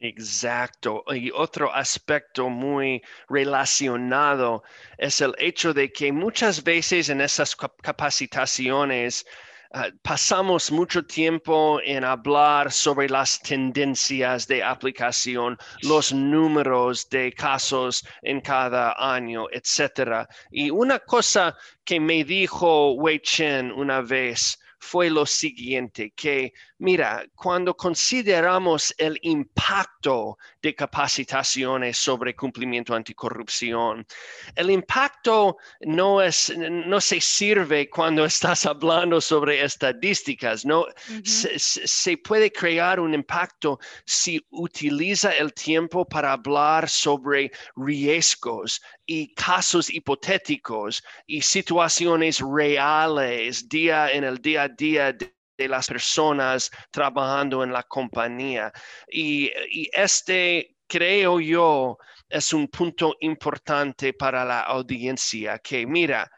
Exacto. 0.00 1.04
Y 1.08 1.30
otro 1.30 1.72
aspecto 1.74 2.48
muy 2.48 3.02
relacionado 3.28 4.62
es 4.96 5.20
el 5.20 5.34
hecho 5.38 5.74
de 5.74 5.92
que 5.92 6.10
muchas 6.10 6.64
veces 6.64 7.10
en 7.10 7.20
esas 7.20 7.54
capacitaciones 7.54 9.26
ah, 9.72 9.88
pasamos 10.02 10.72
mucho 10.72 11.04
tiempo 11.04 11.80
en 11.84 12.04
hablar 12.04 12.72
sobre 12.72 13.10
las 13.10 13.40
tendencias 13.42 14.48
de 14.48 14.62
aplicación, 14.62 15.58
los 15.82 16.14
números 16.14 17.06
de 17.10 17.32
casos 17.34 18.02
en 18.22 18.40
cada 18.40 18.94
año, 18.98 19.48
etc. 19.52 20.26
Y 20.50 20.70
una 20.70 20.98
cosa 21.00 21.54
que 21.84 22.00
me 22.00 22.24
dijo 22.24 22.92
Wei 22.94 23.20
Chen 23.20 23.70
una 23.70 24.00
vez 24.00 24.58
fue 24.80 25.10
lo 25.10 25.26
siguiente, 25.26 26.12
que 26.16 26.54
mira, 26.78 27.24
cuando 27.34 27.76
consideramos 27.76 28.94
el 28.96 29.18
impacto 29.22 30.38
de 30.62 30.74
capacitaciones 30.74 31.98
sobre 31.98 32.34
cumplimiento 32.34 32.94
anticorrupción, 32.94 34.06
el 34.54 34.70
impacto 34.70 35.58
no, 35.82 36.22
es, 36.22 36.52
no 36.56 37.00
se 37.00 37.20
sirve 37.20 37.90
cuando 37.90 38.24
estás 38.24 38.64
hablando 38.64 39.20
sobre 39.20 39.62
estadísticas, 39.62 40.64
¿no? 40.64 40.86
se, 41.24 41.58
se 41.58 42.16
puede 42.16 42.50
crear 42.50 43.00
un 43.00 43.12
impacto 43.12 43.78
si 44.06 44.44
utiliza 44.50 45.32
el 45.32 45.52
tiempo 45.52 46.06
para 46.06 46.32
hablar 46.32 46.88
sobre 46.88 47.52
riesgos 47.76 48.80
y 49.12 49.34
casos 49.34 49.90
hipotéticos 49.90 51.02
y 51.26 51.42
situaciones 51.42 52.38
reales 52.38 53.68
día 53.68 54.08
en 54.08 54.22
el 54.22 54.38
día 54.38 54.62
a 54.62 54.68
día 54.68 55.12
de, 55.12 55.34
las 55.66 55.88
personas 55.88 56.70
trabajando 56.92 57.64
en 57.64 57.72
la 57.72 57.82
compañía. 57.82 58.72
Y, 59.10 59.50
este, 59.92 60.76
creo 60.86 61.40
yo, 61.40 61.98
es 62.28 62.52
un 62.52 62.68
punto 62.68 63.16
importante 63.18 64.12
para 64.12 64.44
la 64.44 64.60
audiencia, 64.60 65.58
que 65.58 65.84
mira, 65.88 66.30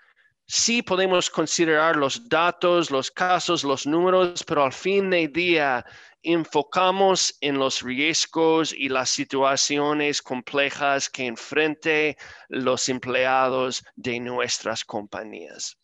sí 0.47 0.83
podemos 0.83 1.29
considerar 1.29 1.97
los 1.97 2.27
datos, 2.27 2.91
los 2.91 3.11
casos, 3.11 3.65
los 3.65 3.87
números, 3.87 4.43
pero 4.45 4.65
al 4.65 4.73
fin 4.73 5.11
de 5.11 5.29
día 5.29 5.85
enfocamos 6.23 7.37
en 7.41 7.59
los 7.59 7.83
riesgos 7.83 8.73
y 8.73 8.89
las 8.89 9.11
situaciones 9.11 10.23
complejas 10.23 11.09
que 11.09 11.27
enfrente 11.27 12.17
los 12.49 12.89
empleados 12.89 13.85
de 13.97 14.21
nuestras 14.21 14.85
compañías. 14.85 15.77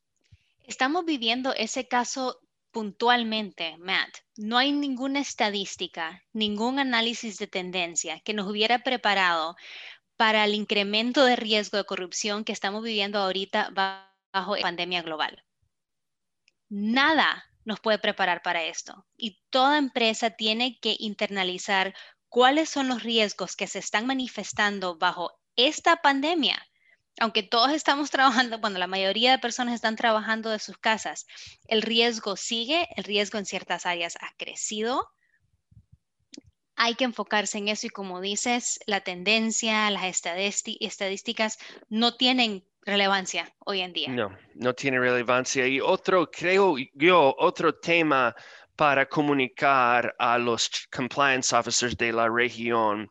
Estamos 0.64 1.04
viviendo 1.04 1.54
ese 1.54 1.88
caso 1.88 2.40
puntualmente, 2.70 3.76
Matt. 3.78 4.18
No 4.36 4.58
hay 4.58 4.72
ninguna 4.72 5.20
estadística, 5.20 6.22
ningún 6.32 6.78
análisis 6.78 7.38
de 7.38 7.46
tendencia 7.46 8.20
que 8.20 8.34
nos 8.34 8.46
hubiera 8.46 8.80
preparado 8.80 9.56
para 10.16 10.44
el 10.44 10.54
incremento 10.54 11.24
de 11.24 11.36
riesgo 11.36 11.78
de 11.78 11.84
corrupción 11.84 12.44
que 12.44 12.52
estamos 12.52 12.82
viviendo 12.82 13.18
ahorita 13.18 13.70
bajo 13.72 14.56
la 14.56 14.62
pandemia 14.62 15.02
global. 15.02 15.42
Nada 16.68 17.47
nos 17.68 17.80
puede 17.80 17.98
preparar 17.98 18.40
para 18.40 18.64
esto. 18.64 19.06
Y 19.18 19.42
toda 19.50 19.76
empresa 19.76 20.30
tiene 20.30 20.80
que 20.80 20.96
internalizar 20.98 21.94
cuáles 22.30 22.70
son 22.70 22.88
los 22.88 23.02
riesgos 23.02 23.56
que 23.56 23.66
se 23.66 23.78
están 23.78 24.06
manifestando 24.06 24.96
bajo 24.96 25.38
esta 25.54 25.96
pandemia. 25.96 26.66
Aunque 27.20 27.42
todos 27.42 27.72
estamos 27.72 28.10
trabajando, 28.10 28.62
cuando 28.62 28.78
la 28.78 28.86
mayoría 28.86 29.32
de 29.32 29.38
personas 29.38 29.74
están 29.74 29.96
trabajando 29.96 30.48
de 30.48 30.60
sus 30.60 30.78
casas, 30.78 31.26
el 31.66 31.82
riesgo 31.82 32.36
sigue, 32.36 32.88
el 32.96 33.04
riesgo 33.04 33.36
en 33.36 33.44
ciertas 33.44 33.84
áreas 33.84 34.16
ha 34.16 34.32
crecido. 34.38 35.06
Hay 36.74 36.94
que 36.94 37.04
enfocarse 37.04 37.58
en 37.58 37.68
eso 37.68 37.86
y 37.86 37.90
como 37.90 38.22
dices, 38.22 38.80
la 38.86 39.02
tendencia, 39.02 39.90
las 39.90 40.04
estadísticas 40.24 41.58
no 41.90 42.16
tienen 42.16 42.64
relevancia 42.88 43.52
hoy 43.66 43.82
en 43.82 43.92
día. 43.92 44.08
No, 44.08 44.36
no 44.54 44.74
tiene 44.74 44.98
relevancia. 44.98 45.66
Y 45.66 45.80
otro, 45.80 46.30
creo 46.30 46.76
yo, 46.94 47.34
otro 47.38 47.74
tema 47.74 48.34
para 48.76 49.06
comunicar 49.06 50.14
a 50.18 50.38
los 50.38 50.70
compliance 50.90 51.54
officers 51.54 51.96
de 51.96 52.12
la 52.12 52.28
región 52.28 53.10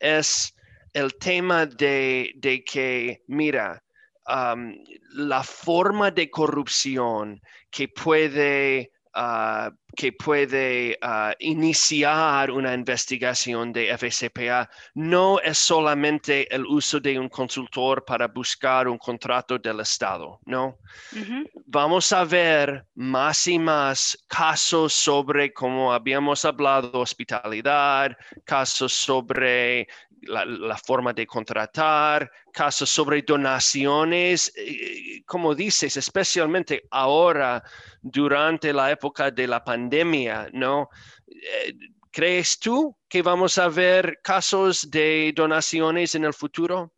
es 0.00 0.54
el 0.92 1.14
tema 1.16 1.66
de, 1.66 2.64
que, 2.66 3.22
mira, 3.28 3.82
la 4.26 5.42
forma 5.42 6.10
de 6.10 6.30
corrupción 6.30 7.40
que 7.70 7.88
puede 7.88 8.91
Ah, 9.14 9.70
que 9.94 10.10
puede 10.10 10.96
ah, 11.02 11.34
iniciar 11.38 12.50
una 12.50 12.72
investigación 12.72 13.70
de 13.70 13.90
FCPA 13.90 14.70
no 14.94 15.38
es 15.38 15.58
solamente 15.58 16.52
el 16.54 16.64
uso 16.64 16.98
de 16.98 17.18
un 17.18 17.28
consultor 17.28 18.02
para 18.06 18.26
buscar 18.28 18.88
un 18.88 18.96
contrato 18.96 19.58
del 19.58 19.80
Estado, 19.80 20.40
¿no? 20.46 20.78
Vamos 21.66 22.10
a 22.10 22.24
ver 22.24 22.86
más 22.94 23.46
y 23.46 23.58
más 23.58 24.16
casos 24.26 24.94
sobre, 24.94 25.52
como 25.52 25.92
habíamos 25.92 26.46
hablado, 26.46 27.00
hospitalidad, 27.00 28.16
casos 28.46 28.94
sobre 28.94 29.86
la, 30.22 30.76
forma 30.76 31.12
de 31.12 31.26
contratar, 31.26 32.30
casos 32.52 32.90
sobre 32.90 33.22
donaciones, 33.22 34.52
eh, 34.56 35.22
como 35.26 35.54
dices, 35.54 35.96
especialmente 35.96 36.84
ahora 36.90 37.62
durante 38.00 38.72
la 38.72 38.90
época 38.90 39.30
de 39.30 39.46
la 39.46 39.62
pandemia, 39.62 40.48
¿no? 40.52 40.88
Eh, 41.26 41.74
¿Crees 42.10 42.58
tú 42.58 42.96
que 43.08 43.22
vamos 43.22 43.56
a 43.58 43.68
ver 43.68 44.20
casos 44.22 44.90
de 44.90 45.32
donaciones 45.34 46.14
en 46.14 46.24
el 46.24 46.34
futuro? 46.34 46.92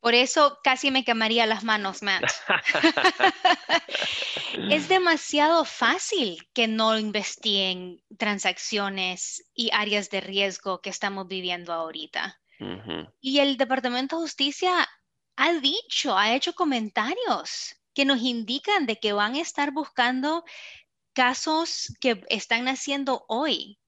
Por 0.00 0.14
eso 0.14 0.58
casi 0.62 0.90
me 0.90 1.04
quemaría 1.04 1.46
las 1.46 1.64
manos, 1.64 2.02
Matt. 2.02 2.24
es 4.70 4.88
demasiado 4.88 5.64
fácil 5.64 6.38
que 6.52 6.68
no 6.68 6.98
investiguen 6.98 8.02
transacciones 8.16 9.44
y 9.54 9.70
áreas 9.72 10.10
de 10.10 10.20
riesgo 10.20 10.80
que 10.80 10.90
estamos 10.90 11.26
viviendo 11.26 11.72
ahorita. 11.72 12.40
Y 13.20 13.38
el 13.38 13.56
Departamento 13.56 14.16
de 14.16 14.22
Justicia 14.22 14.88
ha 15.36 15.52
dicho, 15.54 16.16
ha 16.16 16.34
hecho 16.34 16.54
comentarios 16.54 17.76
que 17.94 18.04
nos 18.04 18.20
indican 18.20 18.86
de 18.86 18.96
que 18.96 19.12
van 19.12 19.34
a 19.34 19.40
estar 19.40 19.72
buscando 19.72 20.44
casos 21.12 21.92
que 22.00 22.22
están 22.28 22.64
naciendo 22.64 23.24
hoy. 23.28 23.78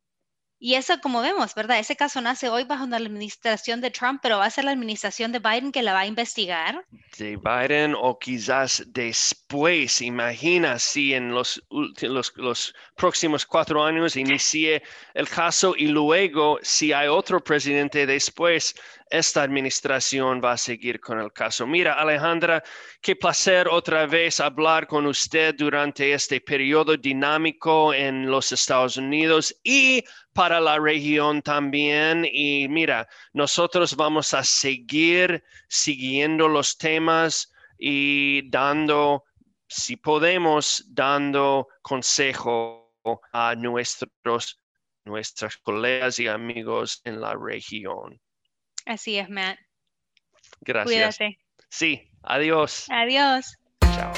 Y 0.63 0.75
eso, 0.75 1.01
como 1.01 1.23
vemos, 1.23 1.55
¿verdad? 1.55 1.79
Ese 1.79 1.97
caso 1.97 2.21
nace 2.21 2.51
hoy 2.51 2.65
bajo 2.65 2.87
la 2.87 2.99
administración 2.99 3.81
de 3.81 3.91
Trump, 3.91 4.21
pero 4.23 4.37
va 4.37 4.45
a 4.45 4.51
ser 4.51 4.65
la 4.67 4.73
administración 4.73 5.33
de 5.33 5.39
Biden 5.39 5.73
que 5.73 5.83
la 5.83 5.95
va 5.95 6.01
a 6.01 6.07
investigar. 6.07 6.85
De 7.17 7.39
Biden 7.39 7.95
o 7.99 8.19
quizás 8.19 8.85
después, 8.89 10.03
imagina 10.03 10.79
si 10.79 11.15
en 11.15 11.33
los, 11.33 11.63
los, 11.71 12.35
los 12.37 12.75
próximos 12.95 13.47
cuatro 13.47 13.83
años 13.83 14.17
inicie 14.17 14.83
el 15.15 15.31
caso 15.31 15.75
y 15.79 15.87
luego 15.87 16.59
si 16.61 16.93
hay 16.93 17.09
otro 17.09 17.43
presidente 17.43 18.05
después, 18.05 18.75
esta 19.11 19.43
administración 19.43 20.41
va 20.43 20.53
a 20.53 20.57
seguir 20.57 21.01
con 21.01 21.19
el 21.19 21.33
caso. 21.33 21.67
Mira, 21.67 21.95
Alejandra, 21.95 22.63
qué 23.01 23.17
placer 23.17 23.69
otra 23.69 24.07
vez 24.07 24.39
hablar 24.39 24.87
con 24.87 25.07
usted 25.07 25.55
durante 25.57 26.13
este 26.13 26.41
periodo 26.41 26.97
dinámico 26.97 27.93
en 27.93 28.31
los 28.31 28.53
Estados 28.53 28.97
Unidos 28.97 29.55
y 29.65 30.05
para 30.33 30.61
la 30.61 30.79
región 30.79 31.43
también. 31.43 32.25
Y 32.31 32.69
mira, 32.69 33.09
nosotros 33.33 33.97
vamos 33.97 34.33
a 34.33 34.45
seguir 34.45 35.43
siguiendo 35.69 36.47
los 36.47 36.79
temas 36.79 37.53
y 37.79 38.49
dando, 38.49 39.25
si 39.67 39.97
podemos, 39.97 40.85
dando 40.89 41.67
consejo 41.83 42.95
a 43.33 43.55
nuestros, 43.57 44.61
nuestras 45.05 45.57
colegas 45.57 46.19
y 46.21 46.29
amigos 46.29 47.01
en 47.05 47.21
la 47.21 47.35
región. 47.35 48.21
Así 48.87 49.19
es, 49.19 49.29
Matt. 49.29 49.59
Gracias. 50.61 51.17
Cuídate. 51.17 51.39
Sí, 51.69 52.11
adiós. 52.23 52.87
Adiós. 52.91 53.59
Chao. 53.95 54.13